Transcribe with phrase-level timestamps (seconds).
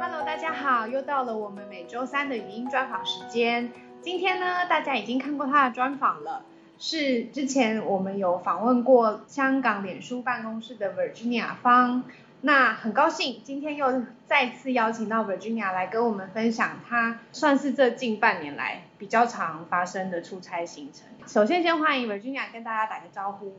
[0.00, 3.70] Hello，大家好，又到了我们每周三的语音专访时间。
[4.00, 6.42] 今天呢，大家已经看过他的专访了，
[6.78, 12.02] 是之前我们有访问过香港脸书办公室的 Virginia 方。
[12.40, 21.06] 那很高兴今天又再次邀请到 Virginia 来跟我们分享她算是这近半年来比较常发生的出差行程。
[21.26, 23.54] 首先先欢迎 Virginia 跟大家打个招呼。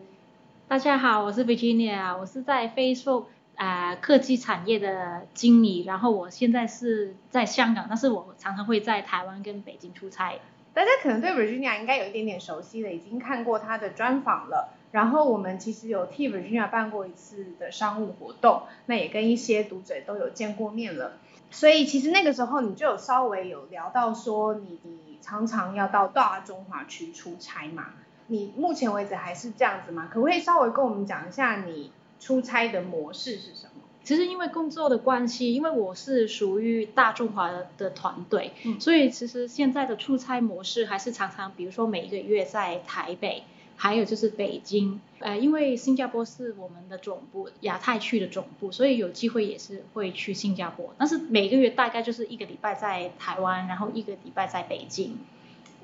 [0.68, 3.26] 大家好，我是 Virginia，我是在 Facebook
[3.56, 10.34] 啊、科技产业的经理，然后我现在是在香港，但是我常常会在台湾跟北京出差。
[10.74, 14.74] 大家可能对 Virginia 应该有一点点熟悉了，已经看过她的专访了。
[14.92, 21.20] 然后我们其实有替 Virginia 办过一次的商务活动，那也跟一些读者都有见过面了。
[21.52, 27.94] 所以其实那个时候你就有稍微有聊到说你你常常要到大中华区出差嘛？
[28.28, 30.10] 你目前为止还是这样子吗？
[30.12, 33.82] 可不可以稍微跟我们讲一下你出差的模式是什么？
[34.04, 43.44] 其实因为工作的关系，因为我是属于大中华的团队，嗯所以其实现在的出差模式还是常常，比如说每一个月在台北，
[43.76, 55.18] 还有就是北京，呃，因为新加坡是我们的总部，亚太区的总部，所以有机会也是会去新加坡，但是每个月大概就是一个礼拜在台湾，然后一个礼拜在北京。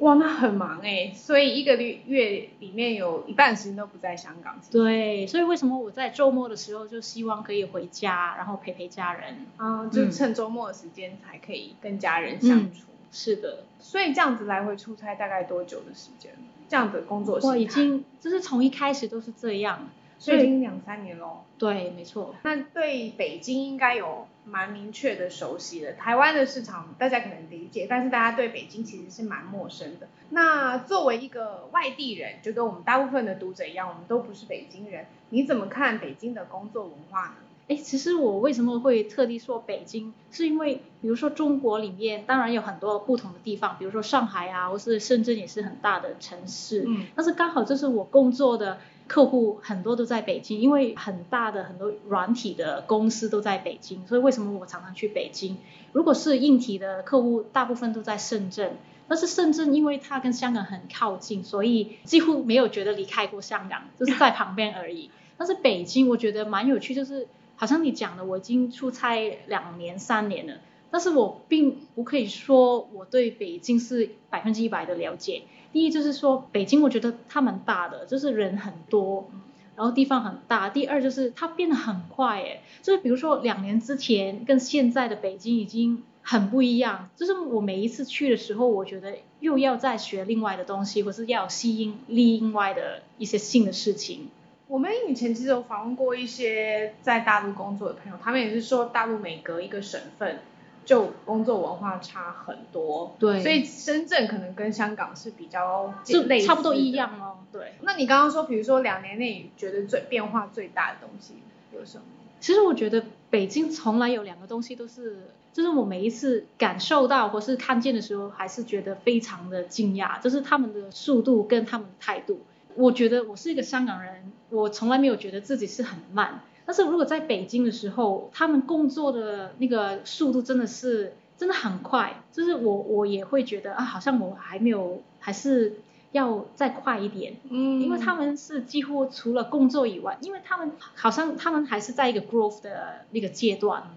[0.01, 4.59] 哇，那很忙哎、所以一个月里面有一半时间都不在香港。
[4.71, 9.45] 对，所以为什么我在周末的时候就希望可以回家，然后陪陪家人？
[9.57, 12.87] 啊，就嗯趁周末的时间才可以跟家人相处。
[13.11, 16.31] 是的，所以这样子来回出差大概多久的时间？
[16.67, 19.87] 这样子工作形态我已，经就是从一开始都是这样。
[20.21, 21.39] 所以已经两三年喽。
[21.57, 22.35] 对，没错。
[22.43, 30.07] 那对北京应该有蛮明确的熟悉的，台湾的市场大家可能理解，但是大家对北京其实是蛮陌生的。
[30.29, 37.35] 那作为一个外地人，就跟我们大部分的读者一样，我们都不是北京人，你怎么看北京的工作文化呢？
[37.67, 48.79] 哎，其实我为什么会特地说北京，是因为比如说中国里面当然有很多不同的地方，比如说上海啊，或是深圳也是很大的城市，嗯但是刚好这是我工作的
[49.11, 55.57] 客户很多都在北京，因为很大的很多软体的公司都在北京，所以为什么我常常去北京？
[55.91, 58.77] 如果是硬体的客户，大部分都在深圳。
[59.09, 65.11] 但是深圳因为它跟香港很靠近，所以几乎没有觉得离开过香港，就是在旁边而已。
[65.37, 67.27] 但是北京我觉得蛮有趣，就是
[67.57, 70.53] 好像你讲的，我已经出差两年三年了，
[70.91, 75.43] 但是我并不可以说我对北京是百分之一百的了解。
[75.73, 79.31] 第一就是说，北京我觉得它蛮大的，就是人很多，
[79.77, 80.69] 然后地方很大。
[80.69, 87.09] 第二就是它变得很快，诶，就是比如说两年之前跟现在的北京已经很不一样。
[87.15, 94.27] 就是我每一次去的时候，我觉得又要再学另外的东西，或是要吸引另外的一些新的事情。
[94.67, 100.39] 我们以前其实有访问过一些在大陆工作的朋友，他们也是说大陆每隔一个省份
[100.83, 107.73] 就工作文化差很多，对所以深圳可能跟香港是比较就类似差不多一样哦，对。
[107.81, 111.35] 那你刚刚说，比如说两年内觉得最变化最大的东西
[111.73, 112.03] 有什么？
[112.39, 122.41] 其实我觉得北京从来有两个东西都是，就是我每一次感受到或是看见的时候，还是觉得非常的惊讶，就是他们的速度跟他们的态度。
[122.73, 135.79] 我觉得我是一个香港人，我从来没有觉得自己是很慢，但是如果在北京的时候，他们工作的那个速度真的是真的很快，就是我我也会觉得啊，好像我还没有，还是
[136.11, 137.37] 要再快一点。
[137.49, 143.95] 嗯因为他们是几乎除了工作以外，因为他们好像他们还是在一个 growth 的那个阶段，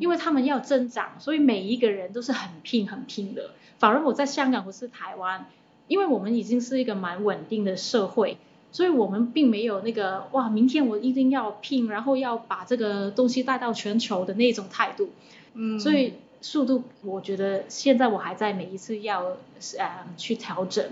[0.00, 3.50] 因为他们要增长，所以每一个人都是很拼很拼的。
[3.78, 5.46] 反而我在香港或是台湾，
[5.86, 8.38] 因为我们已经是一个蛮稳定的社会，
[8.76, 15.08] 所以我们并没有那个哇，明天我一定要拼，然后要把这个东西带到全球的那种态度。
[15.54, 19.38] 嗯所以速度，我觉得现在我还在每一次要
[19.78, 20.84] 呃去调整。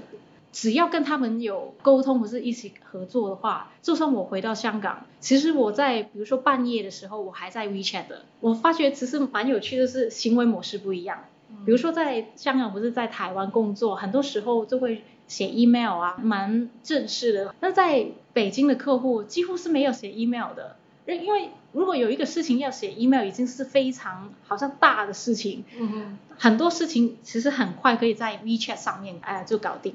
[0.50, 11.24] 只要跟他们有沟通或是一起合作的话，就算我回到香港，其实我在比如说半夜的时候，我还在 WeChat 的，我发觉其实蛮有趣的是行为模式不一样。
[11.66, 17.54] 比如说在香港不是在台湾工作，很多时候就会写 email 啊，蛮正式的。
[17.60, 20.76] 那在北京的客户几乎是没有写 email 的，
[21.06, 29.94] 因为如果有一个事情要写 email，已经是非常好像大的事情，嗯哼，很多事情其实很快可以在 WeChat 上面哎就搞定。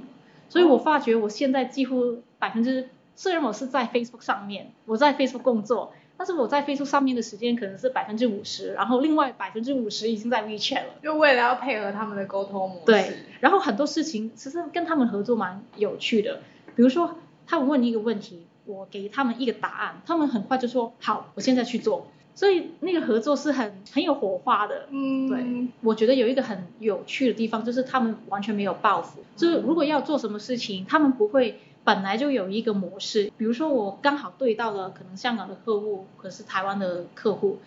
[0.50, 10.94] 所以我发觉我现在几乎百分之，虽然我是在 Facebook 上面，我在 Facebook 工作，但是我在 Facebook 上面的时间可能是百分之五十，然后另外百分之五十已经在 WeChat 了。
[11.04, 12.86] 就为了要配合他们的沟通模式。
[12.86, 16.42] 对，然后很多事情其实跟他们合作蛮有趣的，
[16.76, 17.16] 比如说
[17.48, 22.08] 他们问你一个问题，我给他们一个答案，他们很快就说好，我现在去做。
[22.36, 24.88] 所以那个合作是很很有火花的。
[24.92, 33.30] 嗯，对，我觉得有一个很有趣的地方，就是他们完全没有抱负，就是如果要做什么事情，他们不会本来就有一个模式。
[33.38, 37.58] 比如说我刚好对到了可能香港的客户，可是台湾的客户，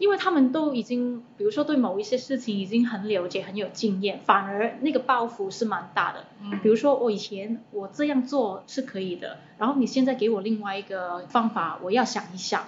[0.00, 6.24] 因为他们都已经，比如说对某一些事情已经很了解、很有经验，反而那个包袱是蛮大的。
[6.42, 12.64] 嗯比如说我以前我这样做是可以的，然后你现在给我另外一个方法，我要想一想。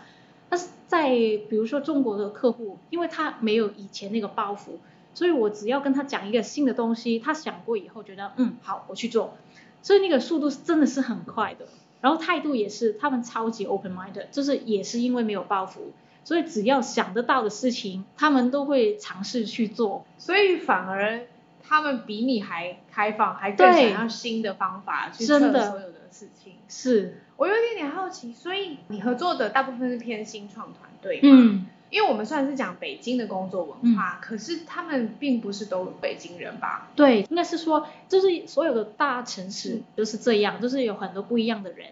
[0.51, 4.73] 但是在比如说中国的客户，因为他没有以前那个包袱，
[5.15, 9.33] 所以我只要跟他讲一个新的东西，他想过以后觉得嗯好，我去做，
[9.81, 11.65] 所以那个速度是真的是很快的。
[12.03, 15.79] 然后态度也是，他们超级 open minded，就是也是因为没有包袱，
[16.25, 20.05] 所以只要想得到的事情，他们都会尝试去做。
[20.19, 21.23] 所以反而
[21.63, 26.55] 他们比你还开放，还更想要新的方法去测所有的事情。
[26.69, 31.21] 是，我有点点好奇，所以你合作的大部分是偏新创团队吗？
[31.23, 36.89] 嗯，因为我们虽然是讲北京的工作文化，可是他们并不是都北京人吧？
[36.97, 41.89] 对，应该是说，就是所有的大城市都是这样，就是有很多不一样的人。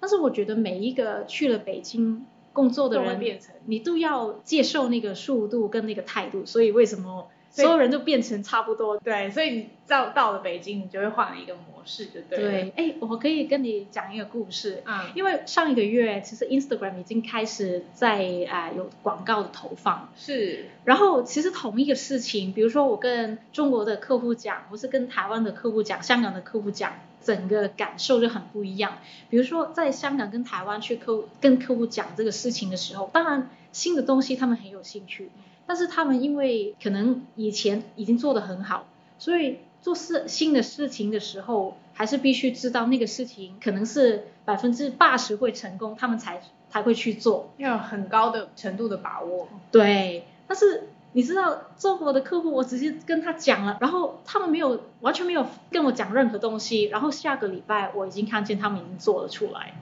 [0.00, 6.44] 但是我觉得每一个去了北京工作的人，你都要接受那个速度跟那个态度。
[6.46, 8.98] 所以为什么所有人都变成差不多？
[8.98, 12.50] 对，所以你到到了北京，你就会换了一个模式，就对了。
[12.50, 14.82] 对，哎，我可以跟你讲一个故事。
[14.86, 26.92] 嗯，因为上一个月，其实 Instagram 已经开始在啊、有广告的投放，是，然后其实同一个事情，比如说我跟中国的客户讲，或是跟台湾的客户讲，香港的客户讲，
[27.22, 28.98] 整个感受就很不一样。
[29.30, 35.30] 比如说在香港跟台湾去客户跟客户讲这个事情的时候，当然新的东西他们很有兴趣，
[35.68, 38.86] 但是他们因为可能以前已经做得很好，
[39.18, 47.50] 所以做事新的事情的时候，还是必须知道那个事情可能是百分之八十会成功，他们才才会去做。
[47.58, 49.46] 要有很高的程度的把握。
[49.70, 59.74] 对，但是你知道中国的客户，我直接跟他讲了，然后他们没有完全没有跟我讲任何东西，然后下个礼拜我已经看见他们已经做了出来，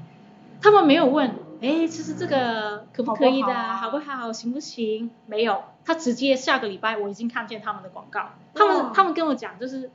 [0.60, 5.10] 他们没有问，哎，其实这个可不可以的，好不好啊好不好，行不行？
[5.26, 9.90] 没有，他直接下个礼拜我已经看见他们的广告，他们他们跟我讲就是。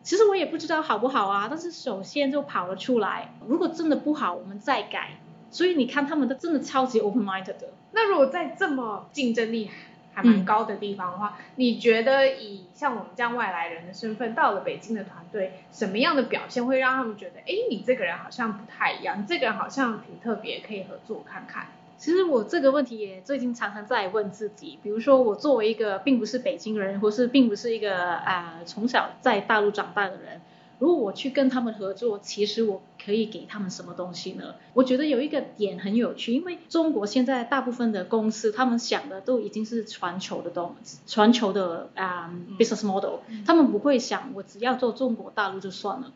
[0.00, 3.34] 其实我也不知道好不好啊，但是首先就跑了出来。
[3.46, 5.18] 如果真的不好，我们再改。
[5.50, 7.74] 所以你看，他们的真的超级 open minded 的。
[7.92, 9.70] 那如果在这么竞争力
[10.18, 21.66] 还蛮嗯高的地方的话，你觉得以像我们这样外来人的身份到了北京的团队，什么样的表现会让他们觉得，哎，你这个人好像不太一样，你这个人好像挺特别，可以合作看看？
[21.98, 30.40] 其实我这个问题也最近常常在问自己，比如说我作为一个并不是北京人，或是并不是一个啊、呃从小在大陆长大的人，
[30.78, 34.54] 如果我去跟他们合作，其实我可以给他们什么东西呢？
[34.74, 40.76] 我觉得有一个点很有趣，因为中国现在大部分的公司，他们想的都已经是全球的东，
[41.06, 46.12] 全球的啊、business model，他们不会想我只要做中国大陆就算了。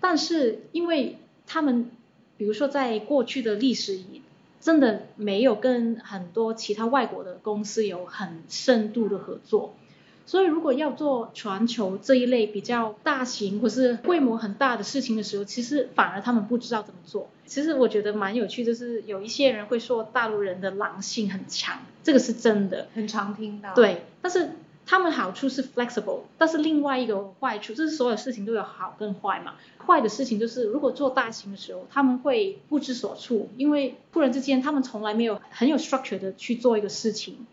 [0.00, 1.90] 但是因为他们，
[2.36, 4.22] 比如说在过去的历史里，
[4.60, 9.74] 真的没有跟很多其他外国的公司有很深度的合作，
[10.28, 17.30] 所以如果要做全球这一类比较大型或是规模很大的事情的时候，其实反而他们不知道怎么做。
[17.46, 22.88] 其实我觉得蛮有趣，就是有一些人会说大陆人的狼性很强，这个是真的。
[22.94, 24.50] 很常听到。，对，但是
[24.84, 29.54] 他们好处是 flexible，但是另外一个坏处就是所有事情都有好跟坏嘛。
[29.86, 37.46] 坏的事情就是如果做大型的时候，他们会不知所措，因为突然之间他们从来没有很有 structure 的去做一个事情。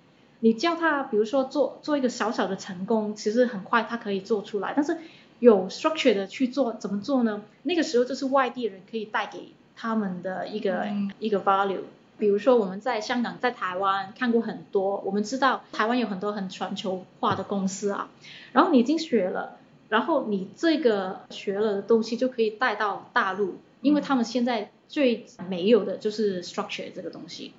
[0.45, 4.95] 你叫他，比如说做做一个小小的成功，其实很快他可以做出来，但是
[5.39, 7.41] 有 structure 的去做，怎么做呢？
[7.63, 11.79] 那个时候就是外地人可以带给他们的一个、嗯一个 value。
[12.19, 18.11] 比如说我们在香港、在台湾看过很多，我们知道台湾有很多很全球化的公司啊，
[18.51, 19.57] 然后你已经学了，
[19.89, 27.51] 然后你这个学了的东西就可以带到大陆，因为他们现在最没有的就是 structure 这个东西。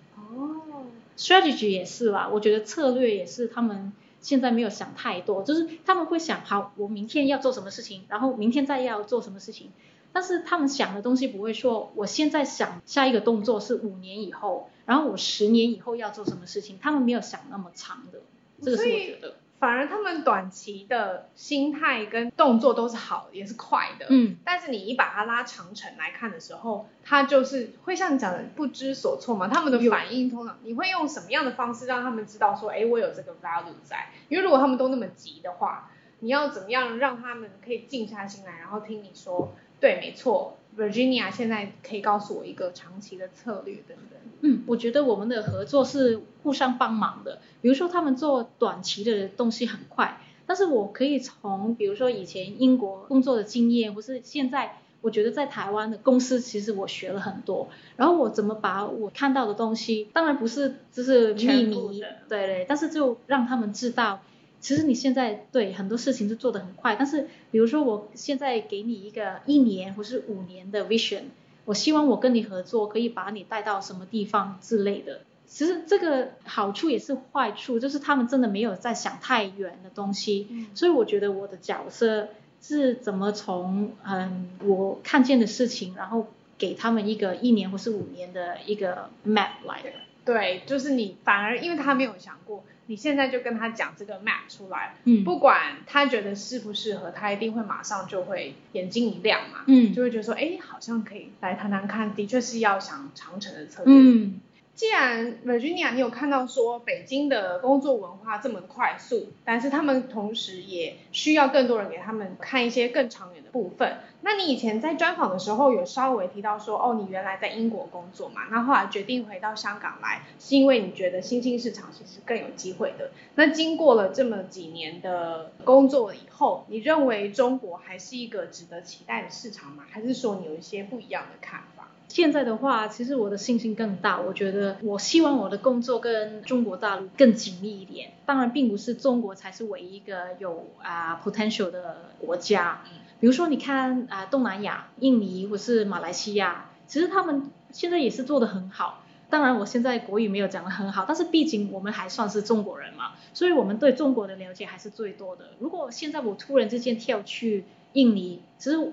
[1.17, 9.71] 哦，strategy 也是啦，我觉得策略也是他们现在没有想太多，就是他们会想好我明天要做什么事情，然后明天再要做什么事情，
[10.13, 18.21] 但是他们想的东西不会说我现在想下一个动作是五年以后，然后我十年以后要做什么事情，他们没有想那么长的，
[18.63, 24.07] 这个是我觉得，反而他们短期的心态跟动作都是好，也是快的。
[24.11, 29.49] 嗯，但是你一把它拉长程来看的时候，它就是会像你讲的不知所措嘛。
[29.49, 34.11] 他们的反应通常你会用什么样的方式让他们知道说，哎，我有这个 value 在？
[34.29, 44.19] 因为如果他们都那么急的话，你要怎么样让他们可以静下心来，然后听你说，对，没错，Virginia 现在可以告诉我一个长期的策略等等。
[44.43, 47.39] 嗯，我觉得我们的合作是互相帮忙的。
[47.63, 57.69] 比如说他们做短期的东西很快，但是我可以从比如说以前英国工作的经验，或是现在我觉得在台湾的公司，其实我学了很多。
[57.97, 64.21] 然后我怎么把我看到的东西，当然不是就是秘密，对对，但是就让他们知道。
[64.61, 71.25] 其实你现在对很多事情是做得很快，但是比如说我现在给你一个一年或是五年的 vision，
[71.65, 75.21] 我希望我跟你合作可以把你带到什么地方之类的。
[75.47, 80.49] 其实这个好处也是坏处，就是他们真的没有在想太远的东西。
[80.75, 82.29] 所以我觉得我的角色
[82.61, 86.27] 是怎么从嗯我看见的事情，然后
[86.59, 89.91] 给他们一个一年或是五年的一个 map 来的。
[90.27, 92.63] 对，就是你反而因为他没有想过。
[92.89, 104.41] 你现在就跟他讲这个 map 出来，嗯，不管他觉得适不适合，他一定会马上就会眼睛一亮嘛，嗯，就会觉得说，哎，好像可以来谈谈看，的确是要想长城的策略，嗯。
[104.77, 113.97] 既然 Virginia，你有看到说北京的工作文化这么快速，但是他们同时也需要更多人给他们看一些更长远的部分。
[114.21, 123.13] 那你以前在专访的时候有稍微提到说，哦，你原来在英国工作嘛，那后来决定回到香港来，是因为你觉得新兴市场其实更有机会的。
[123.35, 129.85] 那经过了这么几年的工作以后，你认为中国还是一个值得期待的市场吗？
[129.91, 131.89] 还是说你有一些不一样的看法？
[132.09, 134.21] 现在的话，其实我的信心更大。
[134.21, 138.13] 我觉得，我希望我的工作跟中国大陆更紧密一点。
[138.25, 142.83] 当然，并不是中国才是唯一一个有啊 potential 的国家。
[143.21, 149.03] 比如说，你看啊，东南亚、印尼或是马来西亚，其实他们现在也是做的很好。
[149.29, 155.51] 当然，我现在国语没有讲得很好，但是毕竟我们还算是中国人嘛，所以我们对中国的了解还是最多的。
[155.59, 158.93] 如果现在我突然之间跳去印尼，其实。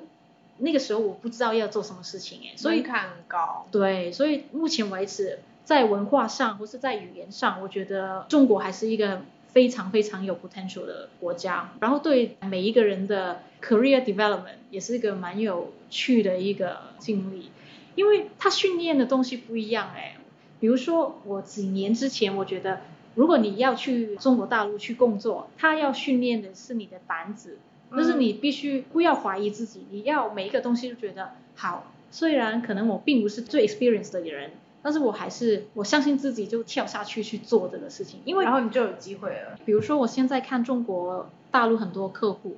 [0.58, 3.68] 那个时候我不知道要做什么事情哎，所以看高。
[3.72, 11.72] 对，所以目前为止，在文化上或是在语言上，我觉得中国还是一个非常非常有 potential 的国家。
[11.80, 17.52] 然后对每一个人的 career development 也是一个蛮有趣的一个经历，
[17.96, 20.18] 因为他训练的东西不一样哎。
[20.60, 22.82] 比如说我几年之前，我觉得
[23.16, 27.58] 如果你要去中国大陆去工作，他要训练的是你的胆子。
[27.96, 31.92] 就是你必须不要怀疑自己，你要每一个东西都觉得好。
[32.12, 39.58] 虽然可能我并不是最 experienced 的人，但是我还是我相信自己就跳下去去做这个事情，因为然后你就有机会了。
[39.66, 42.58] 比如说我现在看中国大陆很多客户。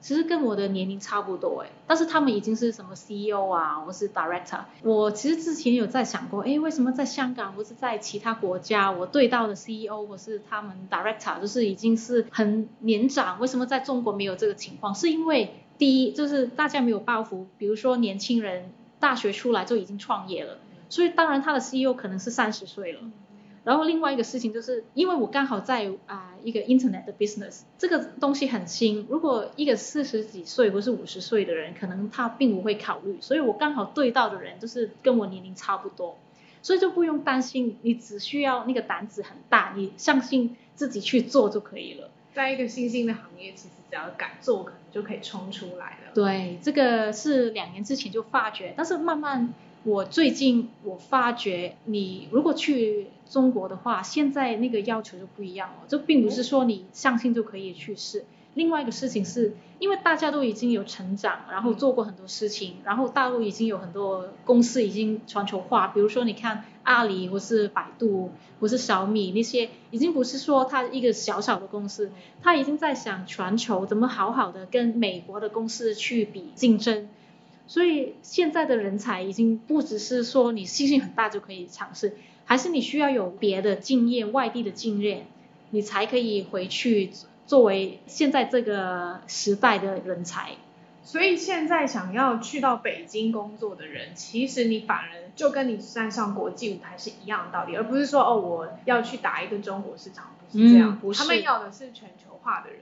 [0.00, 4.60] 其实跟我的年龄差不多哎，但是他们已经是什么 CEO 啊，或是 Director。
[4.82, 14.94] 我其实之前有在想过，哎，为什么在香港或是在其他国家，我对到的 CEO 或是他们 Director 就是已经是很年长，为什么在中国没有这个情况？
[14.94, 23.00] 是因为第一就是大家没有抱负，比如说年轻人大学出来就已经创业了，所以当然他的 CEO 可能是三十岁了。
[23.66, 29.04] 然后另外一个事情就是，因为我刚好在啊一个 Internet 的 business，这个东西很新。
[29.10, 33.18] 如果一个四十几岁或是五十岁的人，可能他并不会考虑。
[33.20, 36.16] 所以我刚好对到的人就是跟我年龄差不多，
[36.62, 37.76] 所以就不用担心。
[37.82, 42.08] 你只需要那个胆子很大，你相信自己去做就可以了。
[42.34, 46.12] 在一个新兴的行业，其实只要敢做，可能就可以冲出来了。
[46.14, 49.52] 对，这个是两年之前就发觉，但是慢慢。
[49.86, 55.84] 我最近我发觉，你如果去中国的话，现在那个要求就不一样了。
[55.86, 58.24] 这并不是说你相信就可以去试。
[58.54, 65.86] 另外一个事情是，因为大家都已经有成长，然后做过很多事情，然后大陆已经有很多公司已经全球化。
[65.86, 72.10] 比如说，你看阿里或是百度或是小米那些，已经不是说它一个小小的公司，
[72.42, 77.08] 它已经在想全球怎么好好的跟美国的公司去比竞争。
[77.68, 85.26] 所以现在的人才已经不只是说你信心很大就可以尝试，还是你需要有别的经验、外地的经验，
[85.70, 87.10] 你才可以回去
[87.46, 90.52] 作为现在这个时代的人才。
[91.02, 102.80] 所以现在想要去到北京工作的人，其实你反而就跟你站上国际舞台是一样的道理，而不是说哦我要去打一个中国市场，不是这样，不是他们要的是全球化的人。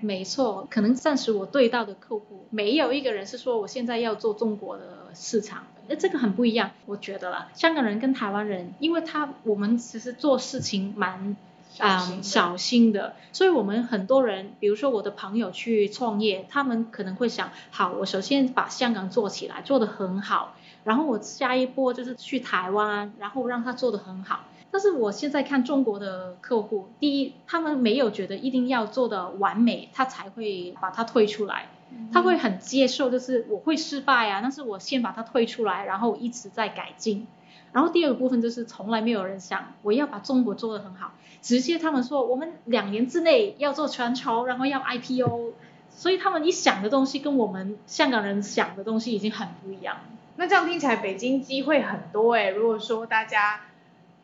[0.00, 11.36] 没错，可能暂时我对到的客户没有一个人是说我现在要做中国的市场，那这个很不一样，我觉得啦，香港人跟台湾人，因为他我们其实做事情蛮
[11.78, 24.40] 嗯小心的，所以我们很多人，比如说我的朋友去创业，他们可能会想，好，我首先把香港做起来，做得很好，然后我下一波就是去台湾，然后让他做得很好。
[24.72, 31.66] 但是我现在看中国的客户，第一，他们没有觉得一定要做的完美，他才会把它推出来。
[32.10, 37.26] 他会很接受，就是我会失败啊，但是我先把它推出来，然后一直在改进。
[37.70, 41.12] 然后第二个部分就是从来没有人想我要把中国做得很好，
[41.42, 45.52] 直接他们说我们两年之内要做全球，然后要 IPO，
[45.90, 49.98] 所以他们一想的东西跟我们香港人想的东西已经很不一样。
[50.36, 53.60] 那这样听起来北京机会很多哎，如果说大家。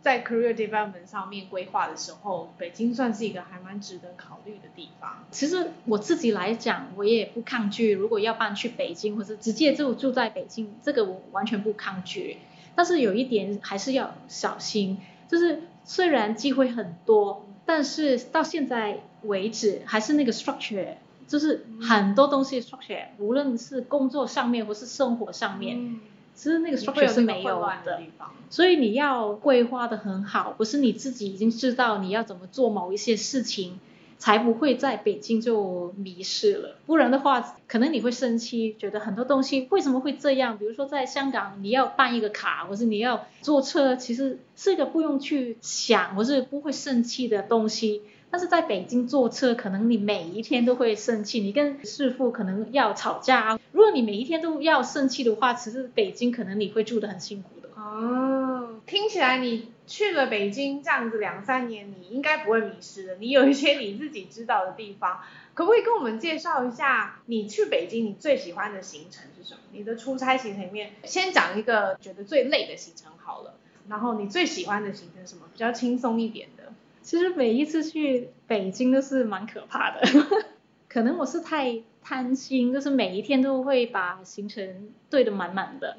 [0.01, 5.25] 在 career development 上面规划的时候，北京算是一个还蛮值得考虑的地方。
[5.31, 12.39] 其实我自己来讲，我也不抗拒，如果要搬去北京，或者直接就住在北京，这个我完全不抗拒。
[12.77, 20.95] 但是有一点还是要小心，就是虽然机会很多，但是到现在为止还是那个 structure，
[21.27, 25.99] 就是很多东西 structure，无论是工作上面或是生活上面。
[26.39, 28.01] 其实那个 structure 是没有的，
[28.49, 33.81] 所以你要规划的很好，不是你自己已经知道你要怎么做某一些事情，
[34.19, 36.77] 才不会在北京就迷失了。
[36.87, 40.57] 不然的话，可能你会生气，觉得很多东西为什么会这样？
[40.57, 48.03] 比如说在香港，你要办一个卡，或是你要坐车，其实是一个不用去想，或是不会生气的东西。
[48.31, 53.59] 但是在北京坐车，可能你每一天都会生气，你跟师傅可能要吵架。
[53.73, 57.69] 如果你每一天都要生气的话，其实北京可能你会住得很辛苦的。
[57.75, 63.17] 哦，听起来你去了北京这样子两三年，你应该不会迷失的。
[63.17, 65.21] 你有一些你自己知道的地方，
[65.55, 67.21] 可不可以跟我们介绍一下？
[67.27, 69.61] 你去北京你最喜欢的行程是什么？
[69.73, 73.55] 你的出差行程里面，先讲一个觉得最累的行程好了。
[73.89, 75.45] 然后你最喜欢的行程什么？
[75.51, 76.49] 比较轻松一点。
[77.09, 80.03] 其实每一次去北京都是蛮可怕的，
[80.91, 85.97] 可能我是太贪心，就是每一天都会把行程对得满满的。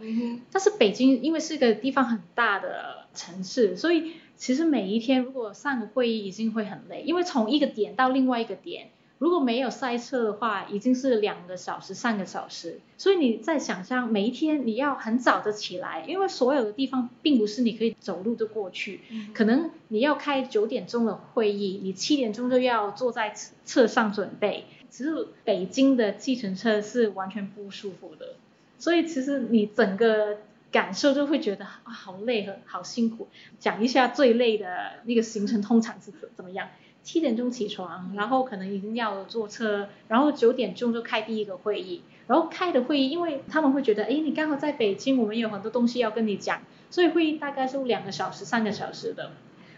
[0.51, 8.89] 但是北京因为是一个地方很大的城市，所以其实每一天如果上个会议已经会很累，因为从一个点到另外一个点。
[9.19, 12.79] 如果没有塞车的话，已经是两个小时、三个小时。
[12.97, 19.01] 所以你在想象每一天你要很早的起来，因为所有的地方并不是你可以走路就过去，
[19.33, 23.33] 可能你要开九点钟的会议，你七点钟就要坐在
[23.65, 24.65] 车上准备。
[24.89, 28.35] 其实北京的计程车是完全不舒服的，
[28.77, 30.37] 所以其实你整个
[30.71, 33.27] 感受就会觉得啊好累和好辛苦。
[33.59, 36.69] 讲一下最累的那个行程通常是怎怎么样？
[37.01, 49.31] 七点钟起床，然后可能已经要坐车，然后九点钟就开第一个会议，然后开的会议，因为他们会觉得，哎，你刚好在北京，我们有很多东西要跟你讲，所以会议大概是两个小时、三个小时的。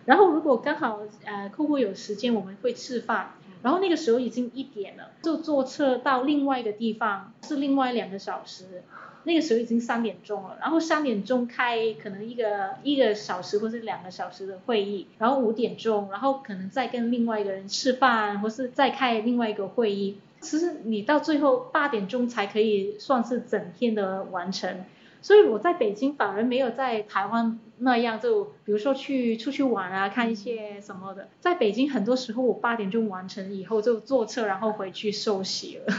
[0.05, 8.83] 然后如果刚好呃客户有时间，我们会吃饭，然后那个时候已经一点了，就坐车到另外一个地方，是另外两个小时。
[9.23, 20.17] 那个时候已经三点钟了，然后三点钟开可能一个一个小时或是两个小时的会议，然后五点钟，然后可能再跟另外一个人吃饭，或是再开另外一个会议。
[20.39, 24.85] 其实你到最后八点钟才可以算是整天的完成。
[25.23, 31.27] 所以我在北京反而没有在台湾那样，就比如说去出去玩啊，看一些什么的。
[31.39, 35.93] 在北京很多时候我八点钟完成以后就坐车，然后回去休息了。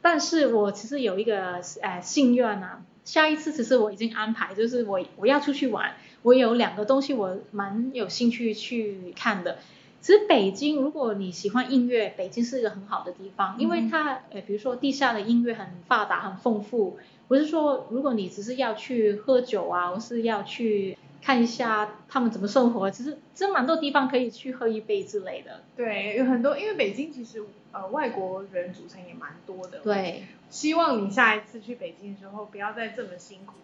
[0.00, 9.58] 但是我其实有一个呃心愿啊，下一次其实我已经安排，就是我我要出去玩，我有两个东西我蛮有兴趣去看的。
[10.00, 16.98] 其实北京，如果你喜欢音乐，北京是一个很好的地方，因为它呃比如说地下的音乐很发达很丰富。
[17.26, 20.96] 不是说如果你只是要去喝酒啊，或是要去。
[21.28, 25.60] 看一下他们怎么生活，其实真蛮多地方可以去喝一杯之类的。
[25.76, 29.80] 对，有很多，因为北京其实呃外国人组成也蛮多的。
[29.80, 33.56] 对，希望你下一次去北京的时候不要再这么辛苦，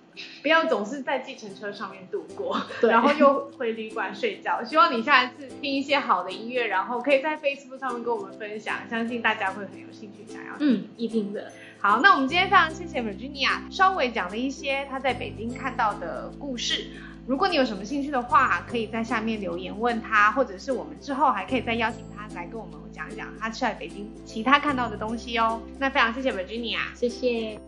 [0.43, 4.63] 不要总是在计程车上面度过，然后又回旅馆睡觉。
[4.63, 10.53] 希望你下一次听一些好的音乐，然后可以在 Facebook 上面跟我们分享，相信大家会很有兴趣想要。
[10.59, 11.51] 嗯，一定的。
[11.81, 16.91] 好，那我们今天非常谢谢 Virginia，稍微讲了一些她在北京看到的故事。
[17.27, 25.61] 如果你有什么兴趣的话，可以在下面留言问他，或者是我们之后还可以再邀请他来跟我们讲一讲他去在北京其他看到的东西哦。
[25.79, 27.59] 那非常谢谢 Virginia，谢谢。